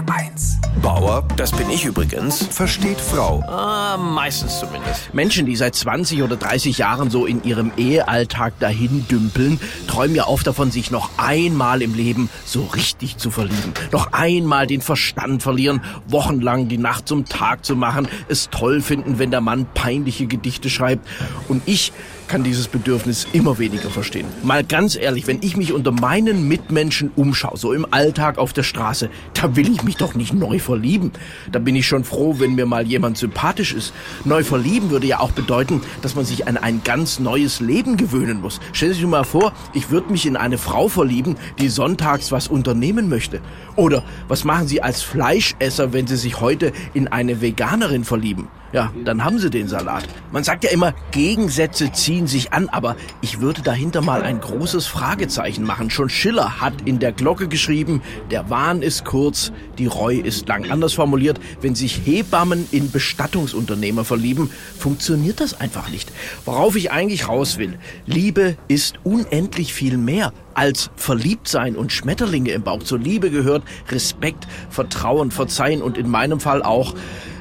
[0.00, 0.56] HR1.
[0.82, 2.46] Bauer Das bin ich übrigens.
[2.46, 3.42] versteht Frau.
[3.46, 5.12] Ah, meistens zumindest.
[5.12, 10.26] Menschen, die seit 20 oder 30 Jahren so in ihrem Ehealltag dahin dümpeln, träumen ja
[10.26, 13.74] oft davon, sich noch einmal im Leben so richtig zu verlieben.
[13.92, 19.18] Noch einmal den Verstand verlieren, wochenlang die Nacht zum Tag zu machen, es toll finden,
[19.18, 21.06] wenn der Mann peinliche Gedichte schreibt.
[21.48, 21.92] Und ich
[22.30, 24.28] kann dieses Bedürfnis immer weniger verstehen.
[24.44, 28.62] Mal ganz ehrlich, wenn ich mich unter meinen Mitmenschen umschaue, so im Alltag auf der
[28.62, 31.10] Straße, da will ich mich doch nicht neu verlieben.
[31.50, 33.92] Da bin ich schon froh, wenn mir mal jemand sympathisch ist.
[34.24, 38.40] Neu verlieben würde ja auch bedeuten, dass man sich an ein ganz neues Leben gewöhnen
[38.40, 38.60] muss.
[38.72, 42.46] Stellen Sie sich mal vor, ich würde mich in eine Frau verlieben, die sonntags was
[42.46, 43.40] unternehmen möchte.
[43.74, 48.46] Oder was machen Sie als Fleischesser, wenn Sie sich heute in eine Veganerin verlieben?
[48.72, 50.06] Ja, dann haben sie den Salat.
[50.30, 54.86] Man sagt ja immer, Gegensätze ziehen sich an, aber ich würde dahinter mal ein großes
[54.86, 55.90] Fragezeichen machen.
[55.90, 60.70] Schon Schiller hat in der Glocke geschrieben, der Wahn ist kurz, die Reu ist lang.
[60.70, 66.12] Anders formuliert, wenn sich Hebammen in Bestattungsunternehmer verlieben, funktioniert das einfach nicht.
[66.44, 72.52] Worauf ich eigentlich raus will, Liebe ist unendlich viel mehr als verliebt sein und Schmetterlinge
[72.52, 72.82] im Bauch.
[72.82, 76.94] Zur Liebe gehört Respekt, Vertrauen, Verzeihen und in meinem Fall auch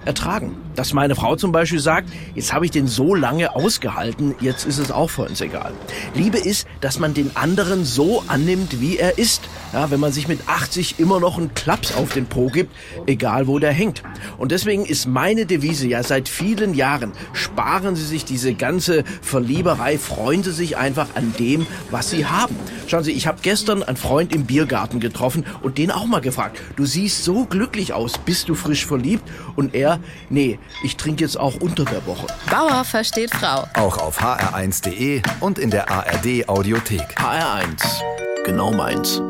[0.09, 0.57] ertragen.
[0.75, 4.79] Dass meine Frau zum Beispiel sagt, jetzt habe ich den so lange ausgehalten, jetzt ist
[4.79, 5.71] es auch für uns egal.
[6.15, 9.43] Liebe ist, dass man den anderen so annimmt, wie er ist.
[9.71, 12.75] Ja, wenn man sich mit 80 immer noch einen Klaps auf den Po gibt,
[13.05, 14.01] egal wo der hängt.
[14.37, 19.99] Und deswegen ist meine Devise ja seit vielen Jahren, sparen Sie sich diese ganze Verlieberei,
[19.99, 22.55] freuen Sie sich einfach an dem, was Sie haben.
[22.87, 26.59] Schauen Sie, ich habe gestern einen Freund im Biergarten getroffen und den auch mal gefragt,
[26.75, 29.23] du siehst so glücklich aus, bist du frisch verliebt?
[29.55, 32.25] Und er, nee, ich trinke jetzt auch unter der Woche.
[32.49, 33.67] Bauer versteht Frau.
[33.75, 37.15] Auch auf hr1.de und in der ARD Audiothek.
[37.19, 38.01] HR1,
[38.45, 39.21] genau meins.